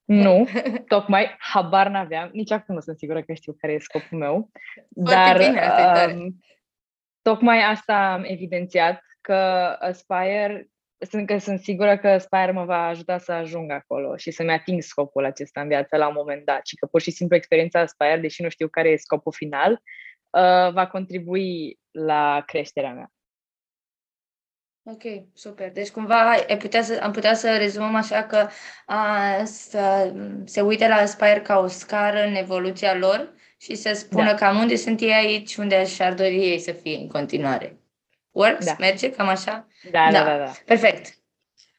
[0.03, 0.47] Nu,
[0.87, 4.51] tocmai habar n-aveam, nici acum nu sunt sigură că știu care e scopul meu.
[4.93, 6.27] Foarte dar bine, asta uh,
[7.29, 9.33] tocmai asta am evidențiat, că
[9.79, 14.51] Aspire, sunt, că sunt sigură că Aspire mă va ajuta să ajung acolo și să-mi
[14.51, 17.79] ating scopul acesta în viață la un moment dat și că pur și simplu experiența
[17.79, 23.09] Aspire, deși nu știu care e scopul final, uh, va contribui la creșterea mea.
[24.83, 25.71] Ok, super.
[25.71, 28.47] Deci cumva ai putea să, am putea să rezumăm așa că
[28.85, 30.13] a, să
[30.45, 33.33] se uite la Aspire ca o scară în evoluția lor
[33.65, 34.33] și să spună da.
[34.33, 37.79] cam unde sunt ei aici, unde și-ar dori ei să fie în continuare.
[38.31, 38.65] Works?
[38.65, 38.75] Da.
[38.79, 39.67] Merge cam așa?
[39.91, 40.37] Da, da, da.
[40.37, 40.51] da, da.
[40.65, 41.13] Perfect.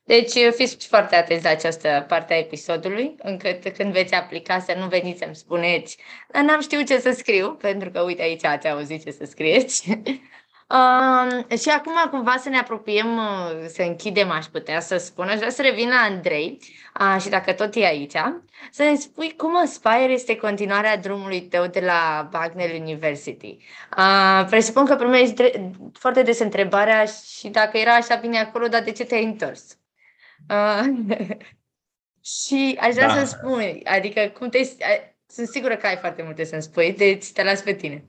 [0.05, 4.87] Deci fiți foarte atenți la această parte a episodului, încât când veți aplica să nu
[4.87, 5.99] veniți să-mi spuneți
[6.33, 9.89] n-am știut ce să scriu, pentru că uite aici ați auzit ce să scrieți.
[10.69, 15.29] Uh, și acum cumva să ne apropiem, uh, să închidem, aș putea să spun.
[15.29, 16.59] Aș vrea să revin la Andrei
[17.01, 18.17] uh, și dacă tot e aici,
[18.71, 23.57] să ne spui cum Aspire este continuarea drumului tău de la Bagnell University.
[23.99, 25.53] Uh, presupun că primești
[25.93, 29.79] foarte des întrebarea și dacă era așa bine acolo, dar de ce te-ai întors?
[30.49, 31.17] Uh,
[32.45, 33.25] și aș vrea da.
[33.25, 34.61] să spui, adică cum te...
[35.29, 38.05] Sunt sigură că ai foarte multe să-mi spui, deci te las pe tine.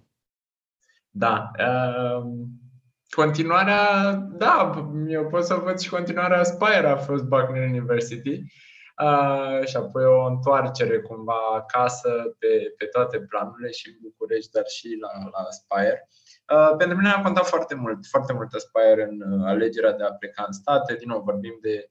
[1.18, 1.52] Da.
[1.60, 2.24] Uh,
[3.10, 8.42] continuarea, da, eu pot să văd și continuarea Aspire a fost Buckner University.
[9.04, 14.64] Uh, și apoi o întoarcere cumva acasă pe, pe toate planurile și în București, dar
[14.68, 16.10] și la, la Aspire.
[16.54, 20.14] Uh, pentru mine a contat foarte mult, foarte mult Aspire în uh, alegerea de a
[20.14, 20.96] pleca în state.
[20.96, 21.90] Din nou vorbim de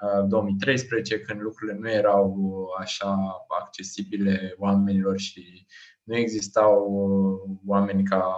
[0.00, 2.36] uh, 2013, când lucrurile nu erau
[2.78, 5.66] așa accesibile oamenilor și
[6.08, 8.36] nu existau uh, oameni ca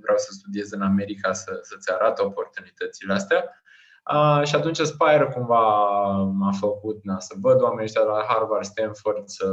[0.00, 3.62] vreau să studiez în America să, să-ți arată oportunitățile astea.
[4.12, 5.60] Uh, și atunci Spire cumva
[6.22, 9.46] m-a făcut na, să văd oamenii ăștia la Harvard, Stanford, să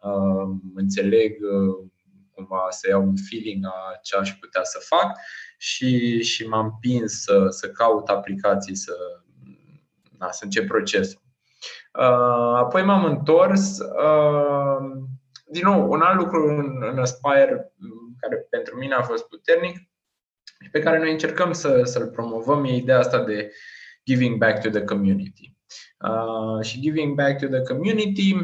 [0.00, 1.90] uh, înțeleg uh,
[2.34, 5.16] cumva să iau un feeling a ce aș putea să fac
[5.58, 8.94] și, și m-am împins să, să caut aplicații, să,
[10.18, 11.22] na, să încep procesul.
[11.98, 13.78] Uh, apoi m-am întors.
[13.78, 15.08] Uh,
[15.50, 17.72] din nou, un alt lucru în, în Aspire
[18.20, 19.76] care pentru mine a fost puternic
[20.62, 23.52] și pe care noi încercăm să, să-l promovăm e ideea asta de
[24.04, 25.54] giving back to the community.
[26.08, 28.36] Uh, și giving back to the community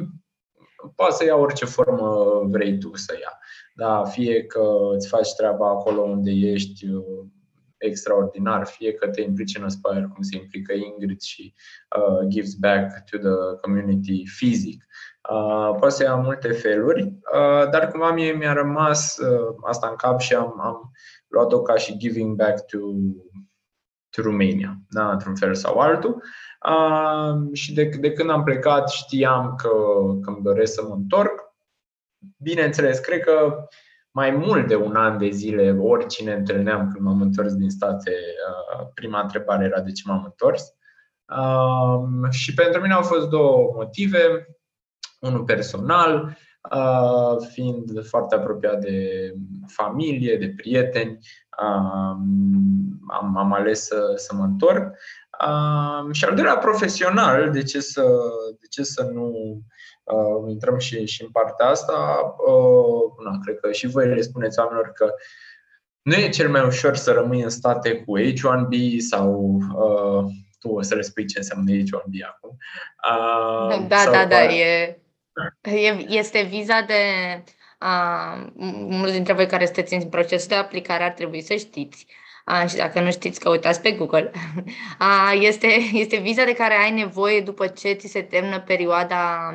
[0.95, 3.39] poate să ia orice formă vrei tu să ia.
[3.75, 4.63] Da, fie că
[4.95, 7.27] îți faci treaba acolo unde ești uh,
[7.77, 11.55] extraordinar, fie că te implici în Aspire, cum se implică Ingrid și
[11.97, 14.85] uh, gives back to the community fizic.
[15.31, 19.97] Uh, poate să ia multe feluri, uh, dar cumva mie mi-a rămas uh, asta în
[19.97, 20.91] cap și am, am
[21.29, 22.79] luat-o ca și giving back to,
[24.11, 26.23] to Romania, da, într-un fel sau altul.
[26.69, 29.69] Uh, și de, de când am plecat știam că,
[30.23, 31.45] că îmi doresc să mă întorc.
[32.43, 33.67] Bineînțeles, cred că
[34.11, 38.87] mai mult de un an de zile, oricine întâlneam când m-am întors din state, uh,
[38.95, 40.75] prima întrebare era de ce m-am întors.
[41.39, 44.47] Uh, și pentru mine au fost două motive
[45.27, 46.37] unul personal,
[47.53, 49.33] fiind foarte apropiat de
[49.67, 51.19] familie, de prieteni,
[53.07, 54.95] am, am ales să, să mă întorc.
[56.13, 58.03] Și al doilea, profesional, de ce să,
[58.61, 59.59] de ce să nu
[60.05, 62.19] uh, intrăm și, și în partea asta?
[62.47, 65.15] Uh, na, cred că și voi le spuneți oamenilor că
[66.03, 70.25] nu e cel mai ușor să rămâi în state cu H1B sau uh,
[70.61, 72.57] tu o să le spui ce înseamnă H1B acum.
[73.11, 75.01] Uh, da, da, da, e
[76.09, 77.03] este viza de
[77.81, 78.47] uh,
[78.89, 82.07] mulți dintre voi care sunteți în procesul de aplicare ar trebui să știți.
[82.47, 84.31] Uh, și dacă nu știți, căutați pe Google.
[85.01, 89.51] Uh, este, este viza de care ai nevoie după ce ți se termină perioada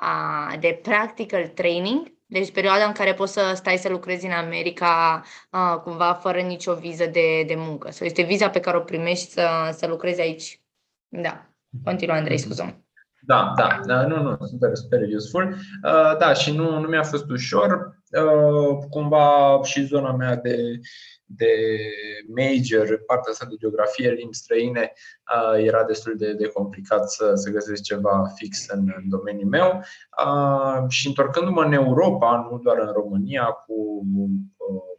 [0.00, 5.22] uh, de practical training, deci perioada în care poți să stai să lucrezi în America
[5.50, 7.90] uh, cumva fără nicio viză de, de muncă.
[7.90, 10.60] So, este viza pe care o primești să, să lucrezi aici.
[11.08, 11.46] Da.
[11.84, 12.84] Continuă, Andrei, scuză
[13.20, 15.54] da, da, da, nu, nu, super, super useful.
[15.84, 17.98] Uh, da, și nu, nu mi-a fost ușor.
[18.10, 20.80] Uh, cumva și zona mea de,
[21.24, 21.52] de
[22.36, 24.92] major, partea asta de geografie, limbi străine,
[25.34, 29.82] uh, era destul de, de complicat să, să găsesc ceva fix în, în domeniul meu.
[30.24, 33.74] Uh, și întorcându-mă în Europa, nu doar în România, cu
[34.16, 34.89] uh,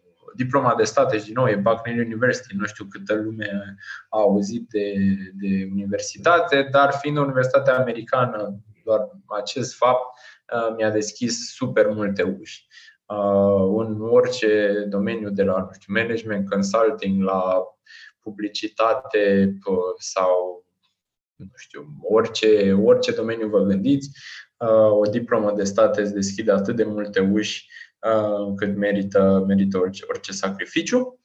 [0.44, 3.78] diploma de state și din nou e Bucknell University, nu știu câtă lume
[4.10, 4.94] a auzit de,
[5.34, 10.06] de universitate, dar fiind o universitate americană, doar acest fapt
[10.54, 12.68] uh, mi-a deschis super multe uși.
[13.06, 17.64] Uh, în orice domeniu de la nu știu, management, consulting, la
[18.20, 20.66] publicitate uh, sau
[21.36, 24.10] nu știu, orice, orice domeniu vă gândiți,
[24.92, 27.68] o diplomă de state îți deschide atât de multe uși
[28.02, 31.20] Uh, cât merită, merită orice, orice sacrificiu.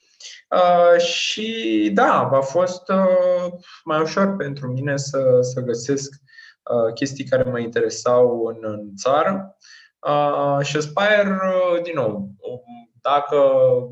[0.51, 3.53] Uh, și da, a fost uh,
[3.85, 6.15] mai ușor pentru mine să, să găsesc
[6.63, 9.57] uh, chestii care mă interesau în, în țară.
[9.99, 12.31] Uh, și Aspire, uh, din nou,
[13.01, 13.37] dacă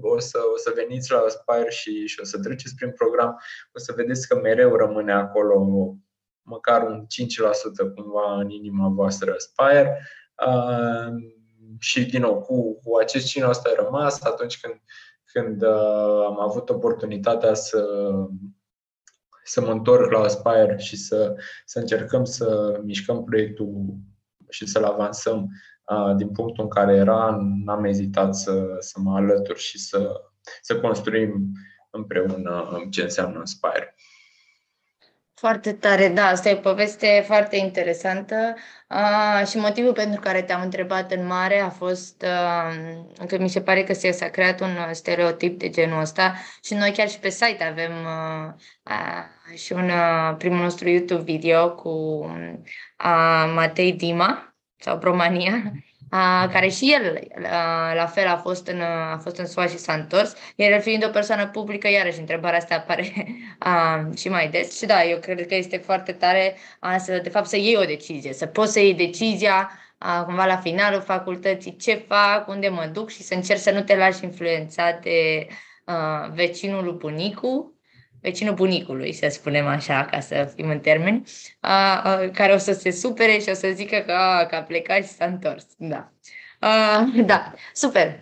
[0.01, 3.41] o să, o să veniți la Aspire și, și o să treceți prin program,
[3.72, 5.66] o să vedeți că mereu rămâne acolo
[6.43, 7.07] măcar un
[7.91, 10.07] 5% cumva în inima voastră Aspire.
[11.85, 13.43] Uh, și din nou, cu, cu acest 5%
[13.76, 14.74] rămas atunci când,
[15.32, 17.85] când uh, am avut oportunitatea să
[19.47, 23.95] să mă întorc la Aspire și să, să încercăm să mișcăm proiectul
[24.49, 25.49] și să-l avansăm
[25.89, 30.20] uh, din punctul în care era, n-am ezitat să, să mă alătur și să,
[30.62, 31.53] să construim
[31.91, 33.95] împreună ce înseamnă Aspire.
[35.37, 38.55] Foarte tare, da, asta e o poveste foarte interesantă.
[38.89, 43.62] Uh, și motivul pentru care te-am întrebat în mare a fost uh, că mi se
[43.62, 47.64] pare că s-a creat un stereotip de genul ăsta și noi chiar și pe site
[47.64, 48.53] avem uh,
[48.91, 55.93] uh, și un uh, primul nostru YouTube video cu uh, Matei Dima sau Promania uh,
[56.53, 59.93] care și el uh, la fel a fost, în, a fost în SUA și s-a
[59.93, 63.13] întors, iar el fiind o persoană publică, iarăși întrebarea asta apare
[63.67, 64.79] uh, și mai des.
[64.79, 67.85] Și da, eu cred că este foarte tare uh, să, de fapt, să iei o
[67.85, 72.91] decizie, să poți să iei decizia uh, cumva la finalul facultății, ce fac, unde mă
[72.93, 75.47] duc și să încerci să nu te lași influențat de
[75.87, 77.74] uh, vecinul lui bunicu,
[78.25, 81.22] vecinul bunicului, să spunem așa, ca să fim în termeni,
[81.61, 84.62] a, a, care o să se supere și o să zică că a, că a
[84.62, 85.66] plecat și s-a întors.
[85.77, 86.12] Da.
[86.59, 88.20] A, da, super.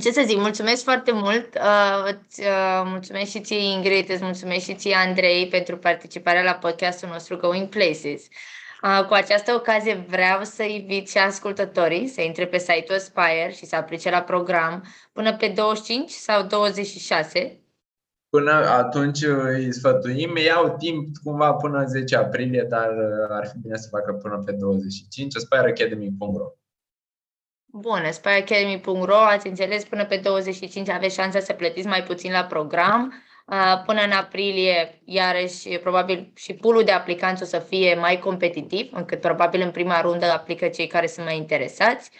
[0.00, 4.64] Ce să zic, mulțumesc foarte mult, uh, îți, uh, mulțumesc și ție Ingrid, îți mulțumesc
[4.64, 8.22] și ție Andrei pentru participarea la podcastul nostru Going Places.
[8.82, 13.66] Uh, cu această ocazie vreau să invit și ascultătorii să intre pe site-ul Aspire și
[13.66, 17.61] să aplice la program până pe 25 sau 26
[18.36, 23.76] Până atunci îi sfătuim, iau timp cumva până 10 aprilie, dar uh, ar fi bine
[23.76, 26.46] să facă până pe 25, spireacademy.ro
[27.64, 33.12] Bun, spireacademy.ro, ați înțeles, până pe 25 aveți șansa să plătiți mai puțin la program.
[33.46, 38.88] Uh, până în aprilie, iarăși, probabil și pulul de aplicanți o să fie mai competitiv,
[38.92, 42.10] încât probabil în prima rundă aplică cei care sunt mai interesați.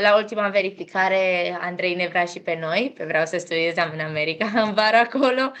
[0.00, 4.50] La ultima verificare, Andrei ne vrea și pe noi, pe vreau să studiez în America,
[4.64, 5.52] în vara acolo.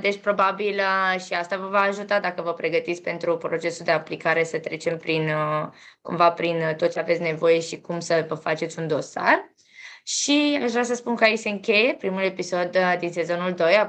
[0.00, 0.80] Deci, probabil,
[1.26, 5.30] și asta vă va ajuta dacă vă pregătiți pentru procesul de aplicare să trecem prin,
[6.00, 9.52] cumva prin tot ce aveți nevoie și cum să vă faceți un dosar.
[10.04, 13.88] Și aș vrea să spun că aici se încheie primul episod din sezonul 2 a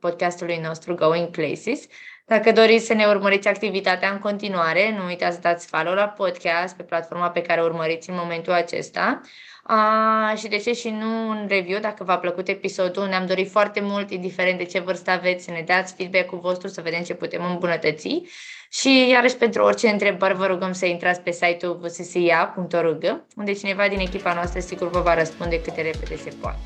[0.00, 1.86] podcastului nostru Going Places.
[2.28, 6.76] Dacă doriți să ne urmăriți activitatea în continuare, nu uitați să dați follow la podcast
[6.76, 9.20] pe platforma pe care o urmăriți în momentul acesta.
[9.62, 13.80] A, și de ce și nu un review, dacă v-a plăcut episodul, ne-am dorit foarte
[13.80, 17.44] mult, indiferent de ce vârstă aveți, să ne dați feedback-ul vostru, să vedem ce putem
[17.44, 18.22] îmbunătăți.
[18.70, 23.98] Și iarăși pentru orice întrebări vă rugăm să intrați pe site-ul vssia.org, unde cineva din
[23.98, 26.60] echipa noastră sigur vă va răspunde cât de repede se poate.